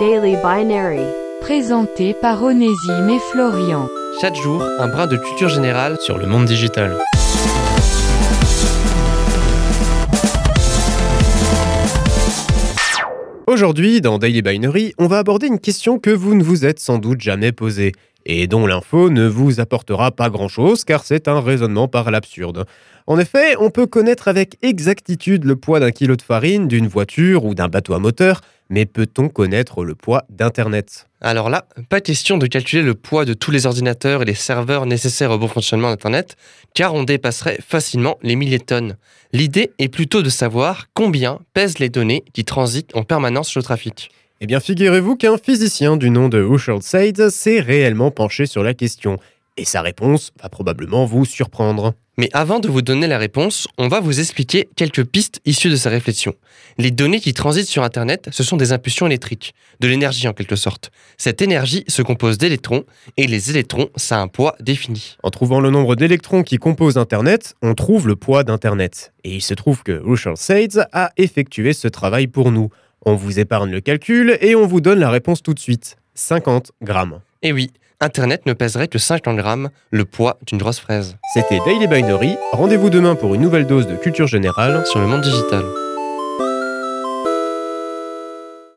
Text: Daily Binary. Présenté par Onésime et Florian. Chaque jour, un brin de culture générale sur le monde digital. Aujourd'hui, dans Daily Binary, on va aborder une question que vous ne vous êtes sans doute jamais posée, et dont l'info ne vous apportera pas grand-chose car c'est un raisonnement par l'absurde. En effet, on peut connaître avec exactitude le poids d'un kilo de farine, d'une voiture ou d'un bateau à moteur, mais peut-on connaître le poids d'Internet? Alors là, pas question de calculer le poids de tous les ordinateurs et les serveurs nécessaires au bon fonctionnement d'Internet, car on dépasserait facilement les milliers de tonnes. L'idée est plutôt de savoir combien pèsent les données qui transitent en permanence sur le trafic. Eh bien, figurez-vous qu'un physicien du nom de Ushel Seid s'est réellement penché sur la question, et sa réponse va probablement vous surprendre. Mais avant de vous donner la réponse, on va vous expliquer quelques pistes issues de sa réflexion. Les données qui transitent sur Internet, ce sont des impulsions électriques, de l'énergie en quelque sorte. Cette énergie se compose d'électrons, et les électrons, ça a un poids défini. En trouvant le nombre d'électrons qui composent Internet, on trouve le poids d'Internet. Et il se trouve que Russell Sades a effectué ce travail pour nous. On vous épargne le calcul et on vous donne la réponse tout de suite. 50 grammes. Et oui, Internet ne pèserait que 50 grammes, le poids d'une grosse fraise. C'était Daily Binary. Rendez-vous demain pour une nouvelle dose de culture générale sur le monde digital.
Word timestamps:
Daily 0.00 0.36
Binary. 0.42 1.00
Présenté 1.40 2.12
par 2.12 2.42
Onésime 2.42 3.08
et 3.08 3.18
Florian. 3.30 3.88
Chaque 4.20 4.34
jour, 4.34 4.62
un 4.78 4.88
brin 4.88 5.06
de 5.06 5.16
culture 5.16 5.48
générale 5.48 5.96
sur 6.00 6.18
le 6.18 6.26
monde 6.26 6.44
digital. 6.44 6.98
Aujourd'hui, 13.46 14.02
dans 14.02 14.18
Daily 14.18 14.42
Binary, 14.42 14.92
on 14.98 15.06
va 15.06 15.18
aborder 15.18 15.46
une 15.46 15.60
question 15.60 15.98
que 15.98 16.10
vous 16.10 16.34
ne 16.34 16.42
vous 16.42 16.66
êtes 16.66 16.80
sans 16.80 16.98
doute 16.98 17.20
jamais 17.22 17.52
posée, 17.52 17.92
et 18.26 18.48
dont 18.48 18.66
l'info 18.66 19.08
ne 19.08 19.26
vous 19.26 19.60
apportera 19.60 20.10
pas 20.10 20.28
grand-chose 20.28 20.84
car 20.84 21.04
c'est 21.04 21.28
un 21.28 21.40
raisonnement 21.40 21.88
par 21.88 22.10
l'absurde. 22.10 22.66
En 23.06 23.18
effet, 23.18 23.54
on 23.60 23.70
peut 23.70 23.86
connaître 23.86 24.26
avec 24.26 24.58
exactitude 24.62 25.44
le 25.44 25.54
poids 25.54 25.78
d'un 25.78 25.92
kilo 25.92 26.16
de 26.16 26.22
farine, 26.22 26.66
d'une 26.66 26.88
voiture 26.88 27.44
ou 27.44 27.54
d'un 27.54 27.68
bateau 27.68 27.94
à 27.94 28.00
moteur, 28.00 28.40
mais 28.68 28.86
peut-on 28.86 29.28
connaître 29.28 29.84
le 29.84 29.94
poids 29.94 30.24
d'Internet? 30.30 31.06
Alors 31.20 31.50
là, 31.50 31.66
pas 31.88 32.00
question 32.00 32.38
de 32.38 32.46
calculer 32.46 32.82
le 32.82 32.94
poids 32.94 33.24
de 33.24 33.34
tous 33.34 33.50
les 33.50 33.66
ordinateurs 33.66 34.22
et 34.22 34.24
les 34.24 34.34
serveurs 34.34 34.86
nécessaires 34.86 35.30
au 35.30 35.38
bon 35.38 35.48
fonctionnement 35.48 35.88
d'Internet, 35.88 36.36
car 36.74 36.94
on 36.94 37.04
dépasserait 37.04 37.58
facilement 37.66 38.18
les 38.22 38.36
milliers 38.36 38.58
de 38.58 38.64
tonnes. 38.64 38.96
L'idée 39.32 39.72
est 39.78 39.88
plutôt 39.88 40.22
de 40.22 40.30
savoir 40.30 40.86
combien 40.94 41.40
pèsent 41.54 41.78
les 41.78 41.88
données 41.88 42.24
qui 42.32 42.44
transitent 42.44 42.94
en 42.94 43.02
permanence 43.02 43.48
sur 43.48 43.60
le 43.60 43.64
trafic. 43.64 44.10
Eh 44.40 44.46
bien, 44.46 44.60
figurez-vous 44.60 45.16
qu'un 45.16 45.38
physicien 45.38 45.96
du 45.96 46.10
nom 46.10 46.28
de 46.28 46.42
Ushel 46.42 46.82
Seid 46.82 47.30
s'est 47.30 47.60
réellement 47.60 48.10
penché 48.10 48.46
sur 48.46 48.62
la 48.62 48.74
question, 48.74 49.18
et 49.56 49.64
sa 49.64 49.80
réponse 49.80 50.32
va 50.42 50.50
probablement 50.50 51.06
vous 51.06 51.24
surprendre. 51.24 51.94
Mais 52.18 52.30
avant 52.32 52.60
de 52.60 52.68
vous 52.68 52.80
donner 52.80 53.06
la 53.06 53.18
réponse, 53.18 53.68
on 53.76 53.88
va 53.88 54.00
vous 54.00 54.20
expliquer 54.20 54.70
quelques 54.74 55.04
pistes 55.04 55.40
issues 55.44 55.68
de 55.68 55.76
sa 55.76 55.90
réflexion. 55.90 56.34
Les 56.78 56.90
données 56.90 57.20
qui 57.20 57.34
transitent 57.34 57.68
sur 57.68 57.82
Internet, 57.82 58.30
ce 58.32 58.42
sont 58.42 58.56
des 58.56 58.72
impulsions 58.72 59.06
électriques, 59.06 59.54
de 59.80 59.88
l'énergie 59.88 60.26
en 60.26 60.32
quelque 60.32 60.56
sorte. 60.56 60.90
Cette 61.18 61.42
énergie 61.42 61.84
se 61.88 62.00
compose 62.00 62.38
d'électrons, 62.38 62.84
et 63.18 63.26
les 63.26 63.50
électrons, 63.50 63.90
ça 63.96 64.16
a 64.16 64.22
un 64.22 64.28
poids 64.28 64.56
défini. 64.60 65.18
En 65.22 65.30
trouvant 65.30 65.60
le 65.60 65.68
nombre 65.68 65.94
d'électrons 65.94 66.42
qui 66.42 66.56
composent 66.56 66.96
Internet, 66.96 67.54
on 67.60 67.74
trouve 67.74 68.08
le 68.08 68.16
poids 68.16 68.44
d'Internet. 68.44 69.12
Et 69.24 69.34
il 69.34 69.42
se 69.42 69.52
trouve 69.52 69.82
que 69.82 70.00
Russell 70.02 70.38
Sades 70.38 70.88
a 70.92 71.10
effectué 71.18 71.74
ce 71.74 71.88
travail 71.88 72.28
pour 72.28 72.50
nous. 72.50 72.70
On 73.04 73.14
vous 73.14 73.40
épargne 73.40 73.70
le 73.70 73.82
calcul 73.82 74.38
et 74.40 74.54
on 74.54 74.66
vous 74.66 74.80
donne 74.80 75.00
la 75.00 75.10
réponse 75.10 75.42
tout 75.42 75.52
de 75.52 75.60
suite. 75.60 75.96
50 76.14 76.72
grammes. 76.82 77.20
Et 77.42 77.52
oui, 77.52 77.70
Internet 78.00 78.44
ne 78.44 78.52
pèserait 78.52 78.88
que 78.88 78.98
50 78.98 79.36
grammes, 79.36 79.70
le 79.90 80.04
poids 80.04 80.38
d'une 80.46 80.58
grosse 80.58 80.80
fraise. 80.80 81.16
C'était 81.32 81.60
Daily 81.64 81.86
Binary. 81.86 82.36
Rendez-vous 82.52 82.90
demain 82.90 83.14
pour 83.14 83.34
une 83.34 83.40
nouvelle 83.40 83.66
dose 83.66 83.86
de 83.86 83.96
culture 83.96 84.26
générale 84.26 84.86
sur 84.86 85.00
le 85.00 85.06
monde 85.06 85.22
digital. 85.22 85.64